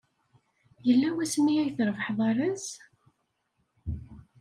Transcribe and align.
Yella 0.87 1.09
wasmi 1.15 1.53
ay 1.61 1.71
trebḥeḍ 1.77 2.19
arraz? 2.29 2.65